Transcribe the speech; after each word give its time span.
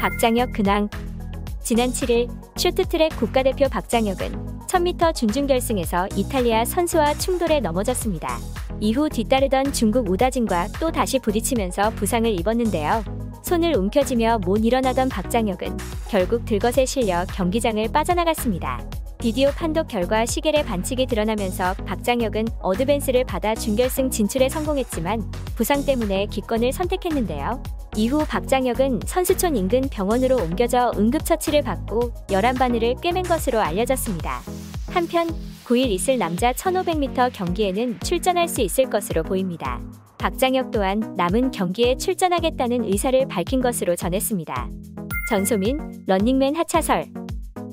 박장혁 0.00 0.52
근황 0.52 0.88
지난 1.62 1.90
7일 1.90 2.26
쇼트트랙 2.56 3.14
국가대표 3.18 3.68
박장혁은 3.68 4.32
1000m 4.66 5.14
준중결승에서 5.14 6.08
이탈리아 6.16 6.64
선수와 6.64 7.12
충돌에 7.18 7.60
넘어졌습니다. 7.60 8.38
이후 8.80 9.10
뒤따르던 9.10 9.74
중국 9.74 10.08
우다진과 10.08 10.68
또 10.80 10.90
다시 10.90 11.18
부딪히면서 11.18 11.90
부상을 11.90 12.30
입었는데요. 12.30 13.04
손을 13.42 13.76
움켜쥐며 13.76 14.38
못 14.38 14.64
일어나던 14.64 15.10
박장혁은 15.10 15.76
결국 16.08 16.46
들것에 16.46 16.86
실려 16.86 17.26
경기장을 17.26 17.86
빠져나갔습니다. 17.92 18.80
비디오 19.20 19.50
판독 19.50 19.86
결과 19.86 20.24
시겔의 20.24 20.64
반칙이 20.64 21.04
드러나면서 21.04 21.74
박장혁은 21.84 22.46
어드밴스를 22.62 23.24
받아 23.24 23.54
준결승 23.54 24.08
진출에 24.08 24.48
성공했지만 24.48 25.30
부상 25.56 25.84
때문에 25.84 26.24
기권을 26.24 26.72
선택했는데요. 26.72 27.62
이후 27.96 28.24
박장혁은 28.26 29.00
선수촌 29.04 29.56
인근 29.56 29.82
병원으로 29.90 30.36
옮겨져 30.36 30.90
응급처치를 30.96 31.60
받고 31.60 32.12
열한 32.30 32.54
바늘을 32.54 32.94
꿰맨 33.02 33.24
것으로 33.24 33.60
알려졌습니다. 33.60 34.40
한편 34.88 35.28
9일 35.66 35.90
있을 35.90 36.16
남자 36.16 36.52
1500m 36.52 37.30
경기에는 37.34 38.00
출전할 38.00 38.48
수 38.48 38.62
있을 38.62 38.88
것으로 38.88 39.22
보입니다. 39.22 39.82
박장혁 40.16 40.70
또한 40.70 41.14
남은 41.18 41.50
경기에 41.50 41.98
출전하겠다는 41.98 42.84
의사를 42.84 43.28
밝힌 43.28 43.60
것으로 43.60 43.96
전했습니다. 43.96 44.70
전소민, 45.28 45.78
런닝맨 46.06 46.56
하차설 46.56 47.19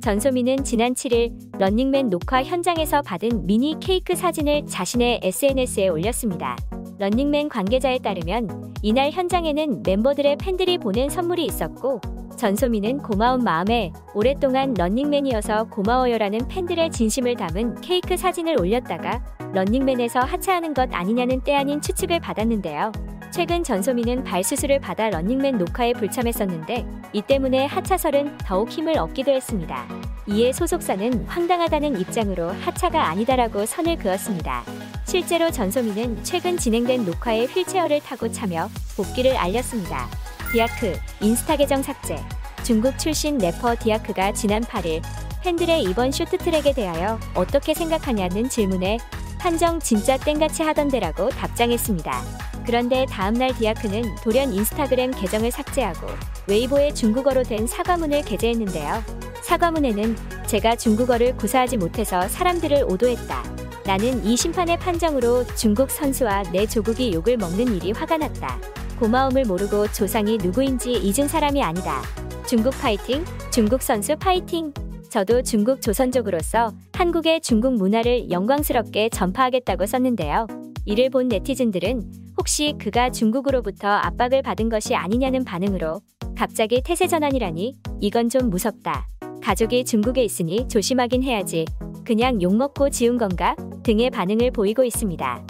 전소민은 0.00 0.64
지난 0.64 0.94
7일 0.94 1.58
런닝맨 1.58 2.08
녹화 2.08 2.42
현장에서 2.42 3.02
받은 3.02 3.46
미니 3.46 3.76
케이크 3.80 4.14
사진을 4.14 4.66
자신의 4.66 5.20
SNS에 5.22 5.88
올렸습니다. 5.88 6.56
런닝맨 6.98 7.50
관계자에 7.50 7.98
따르면 7.98 8.74
이날 8.82 9.10
현장에는 9.10 9.82
멤버들의 9.84 10.36
팬들이 10.36 10.78
보낸 10.78 11.10
선물이 11.10 11.44
있었고 11.44 12.00
전소민은 12.38 12.98
고마운 12.98 13.44
마음에 13.44 13.92
오랫동안 14.14 14.72
런닝맨이어서 14.72 15.64
고마워요라는 15.64 16.48
팬들의 16.48 16.90
진심을 16.90 17.36
담은 17.36 17.82
케이크 17.82 18.16
사진을 18.16 18.58
올렸다가 18.58 19.22
런닝맨에서 19.52 20.20
하차하는 20.20 20.72
것 20.72 20.88
아니냐는 20.94 21.42
때 21.42 21.54
아닌 21.54 21.82
추측을 21.82 22.20
받았는데요. 22.20 23.09
최근 23.30 23.62
전소민은 23.62 24.24
발 24.24 24.42
수술을 24.42 24.80
받아 24.80 25.08
런닝맨 25.08 25.58
녹화에 25.58 25.92
불참했었는데 25.92 26.84
이 27.12 27.22
때문에 27.22 27.66
하차설은 27.66 28.38
더욱 28.38 28.68
힘을 28.68 28.98
얻기도 28.98 29.30
했습니다. 29.30 29.86
이에 30.26 30.52
소속사는 30.52 31.26
황당하다는 31.26 32.00
입장으로 32.00 32.48
하차가 32.48 33.08
아니다라고 33.08 33.66
선을 33.66 33.98
그었습니다. 33.98 34.64
실제로 35.04 35.50
전소민은 35.50 36.24
최근 36.24 36.56
진행된 36.56 37.04
녹화에 37.04 37.44
휠체어를 37.46 38.00
타고 38.00 38.30
참여 38.30 38.68
복귀를 38.96 39.36
알렸습니다. 39.36 40.08
디아크 40.52 40.94
인스타 41.20 41.56
계정 41.56 41.82
삭제 41.82 42.16
중국 42.64 42.98
출신 42.98 43.38
래퍼 43.38 43.76
디아크가 43.76 44.32
지난 44.32 44.62
8일 44.62 45.02
팬들의 45.42 45.84
이번 45.84 46.10
쇼트트랙에 46.10 46.74
대하여 46.74 47.18
어떻게 47.34 47.74
생각하냐는 47.74 48.48
질문에 48.48 48.98
판정 49.38 49.78
진짜 49.78 50.18
땡같이 50.18 50.62
하던데라고 50.62 51.30
답장했습니다. 51.30 52.49
그런데 52.70 53.04
다음날 53.10 53.52
디아크는 53.56 54.14
돌연 54.22 54.52
인스타그램 54.52 55.10
계정을 55.10 55.50
삭제하고 55.50 56.06
웨이보에 56.46 56.94
중국어로 56.94 57.42
된 57.42 57.66
사과문을 57.66 58.22
게재했는데요. 58.22 59.02
사과문에는 59.42 60.14
제가 60.46 60.76
중국어를 60.76 61.36
구사하지 61.36 61.78
못해서 61.78 62.28
사람들을 62.28 62.84
오도했다. 62.88 63.42
나는 63.86 64.24
이 64.24 64.36
심판의 64.36 64.78
판정으로 64.78 65.44
중국 65.56 65.90
선수와 65.90 66.44
내 66.52 66.64
조국이 66.64 67.12
욕을 67.12 67.38
먹는 67.38 67.74
일이 67.74 67.90
화가 67.90 68.18
났다. 68.18 68.60
고마움을 69.00 69.46
모르고 69.46 69.90
조상이 69.90 70.36
누구인지 70.36 70.92
잊은 70.92 71.26
사람이 71.26 71.60
아니다. 71.60 72.00
중국 72.46 72.72
파이팅, 72.80 73.24
중국 73.50 73.82
선수 73.82 74.14
파이팅. 74.14 74.72
저도 75.08 75.42
중국 75.42 75.82
조선족으로서 75.82 76.72
한국의 76.92 77.40
중국 77.40 77.74
문화를 77.74 78.30
영광스럽게 78.30 79.08
전파하겠다고 79.08 79.86
썼는데요. 79.86 80.46
이를 80.84 81.10
본 81.10 81.26
네티즌들은 81.26 82.29
혹시 82.40 82.74
그가 82.78 83.10
중국으로부터 83.10 83.86
압박을 83.86 84.40
받은 84.40 84.70
것이 84.70 84.94
아니냐는 84.94 85.44
반응으로 85.44 86.00
갑자기 86.34 86.80
태세 86.82 87.06
전환이라니 87.06 87.74
이건 88.00 88.30
좀 88.30 88.48
무섭다. 88.48 89.06
가족이 89.42 89.84
중국에 89.84 90.24
있으니 90.24 90.66
조심하긴 90.66 91.22
해야지. 91.22 91.66
그냥 92.02 92.40
욕먹고 92.40 92.88
지운 92.88 93.18
건가? 93.18 93.54
등의 93.82 94.08
반응을 94.08 94.52
보이고 94.52 94.82
있습니다. 94.84 95.46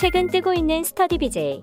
최근 0.00 0.28
뜨고 0.28 0.54
있는 0.54 0.84
스터디 0.84 1.18
BJ. 1.18 1.60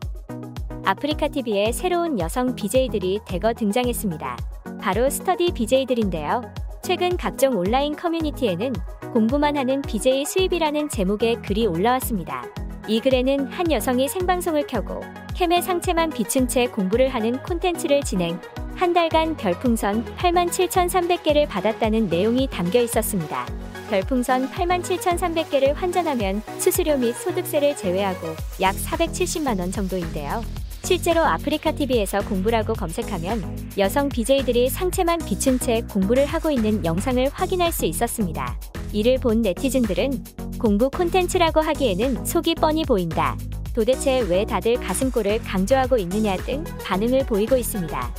아프리카 0.83 1.29
TV에 1.29 1.71
새로운 1.71 2.19
여성 2.19 2.53
BJ들이 2.53 3.21
대거 3.25 3.53
등장했습니다. 3.53 4.37
바로 4.81 5.09
스터디 5.09 5.53
BJ들인데요. 5.53 6.53
최근 6.83 7.15
각종 7.15 7.55
온라인 7.55 7.95
커뮤니티에는 7.95 8.73
공부만 9.13 9.55
하는 9.55 9.81
BJ 9.83 10.25
수입이라는 10.25 10.89
제목의 10.89 11.41
글이 11.43 11.65
올라왔습니다. 11.65 12.43
이 12.87 12.99
글에는 12.99 13.47
한 13.47 13.71
여성이 13.71 14.07
생방송을 14.07 14.67
켜고 14.67 15.01
캠의 15.33 15.63
상체만 15.63 16.11
비춘 16.11 16.47
채 16.47 16.67
공부를 16.67 17.09
하는 17.09 17.41
콘텐츠를 17.41 18.01
진행, 18.03 18.39
한 18.75 18.93
달간 18.93 19.35
별풍선 19.37 20.05
87,300개를 20.15 21.47
받았다는 21.47 22.09
내용이 22.09 22.47
담겨 22.47 22.79
있었습니다. 22.81 23.47
별풍선 23.89 24.49
87,300개를 24.49 25.73
환전하면 25.73 26.43
수수료 26.59 26.97
및 26.97 27.13
소득세를 27.13 27.75
제외하고 27.75 28.27
약 28.61 28.75
470만원 28.75 29.73
정도인데요. 29.73 30.43
실제로 30.83 31.21
아프리카 31.21 31.71
TV에서 31.71 32.19
공부라고 32.21 32.73
검색하면 32.73 33.71
여성 33.79 34.07
BJ들이 34.07 34.69
상체만 34.69 35.19
비춘 35.25 35.57
채 35.57 35.81
공부를 35.81 36.27
하고 36.27 36.51
있는 36.51 36.85
영상을 36.85 37.27
확인할 37.33 37.71
수 37.71 37.85
있었습니다. 37.85 38.59
이를 38.93 39.17
본 39.17 39.41
네티즌들은 39.41 40.44
공부 40.65 40.89
콘텐츠라고 40.89 41.61
하기에는 41.61 42.25
속이 42.25 42.55
뻔히 42.55 42.83
보인다. 42.85 43.37
도대체 43.75 44.21
왜 44.21 44.45
다들 44.45 44.77
가슴골을 44.77 45.43
강조하고 45.43 45.95
있느냐 45.97 46.35
등 46.37 46.63
반응을 46.83 47.27
보이고 47.27 47.55
있습니다. 47.55 48.15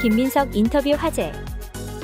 김민석 0.00 0.56
인터뷰 0.56 0.92
화제 0.96 1.30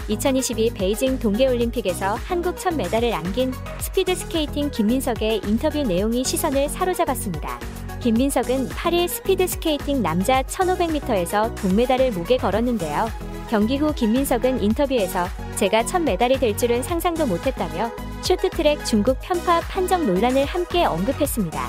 2022 0.08 0.74
베이징 0.74 1.18
동계올림픽에서 1.18 2.16
한국 2.16 2.58
첫 2.58 2.74
메달을 2.74 3.14
안긴 3.14 3.50
스피드 3.80 4.14
스케이팅 4.14 4.70
김민석의 4.70 5.40
인터뷰 5.46 5.82
내용이 5.82 6.22
시선을 6.22 6.68
사로잡았습니다. 6.68 7.58
김민석은 8.00 8.68
8일 8.68 9.08
스피드 9.08 9.46
스케이팅 9.46 10.02
남자 10.02 10.42
1500m에서 10.42 11.54
동메달을 11.62 12.12
목에 12.12 12.36
걸었는데요. 12.36 13.06
경기 13.48 13.78
후 13.78 13.94
김민석은 13.94 14.62
인터뷰에서 14.62 15.24
제가 15.58 15.84
첫 15.84 16.02
메달이 16.02 16.38
될 16.38 16.56
줄은 16.56 16.84
상상도 16.84 17.26
못했다며 17.26 17.90
쇼트트랙 18.22 18.84
중국 18.84 19.18
편파 19.20 19.60
판정 19.62 20.06
논란을 20.06 20.44
함께 20.44 20.84
언급했습니다. 20.84 21.60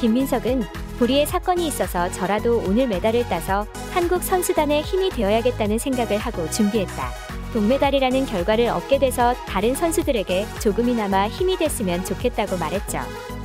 김민석은 0.00 0.62
불의의 0.98 1.26
사건이 1.26 1.66
있어서 1.66 2.10
저라도 2.12 2.62
오늘 2.66 2.86
메달을 2.86 3.28
따서 3.28 3.66
한국 3.92 4.22
선수단의 4.22 4.80
힘이 4.80 5.10
되어야겠다는 5.10 5.78
생각을 5.78 6.16
하고 6.16 6.48
준비했다. 6.50 7.10
동메달이라는 7.52 8.24
결과를 8.24 8.68
얻게 8.68 8.98
돼서 8.98 9.34
다른 9.46 9.74
선수들에게 9.74 10.46
조금이나마 10.60 11.28
힘이 11.28 11.58
됐으면 11.58 12.02
좋겠다고 12.02 12.56
말했죠. 12.56 13.00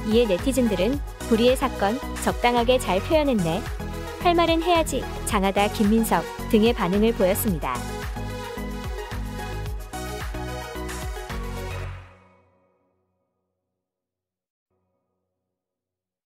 이에 0.07 0.25
네티즌들은 0.27 0.97
불의의 1.27 1.57
사건 1.57 1.99
적당하게 2.23 2.79
잘 2.79 3.01
표현했네. 3.01 3.61
할 4.21 4.33
말은 4.33 4.63
해야지. 4.63 5.03
장하다 5.25 5.73
김민석 5.73 6.23
등의 6.49 6.71
반응을 6.71 7.13
보였습니다. 7.13 7.98